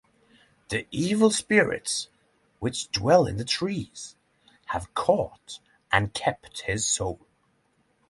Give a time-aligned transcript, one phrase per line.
[0.69, 2.07] The evil spirits
[2.57, 4.15] which dwell in the trees
[4.65, 5.59] have caught
[5.91, 7.27] and kept his soul.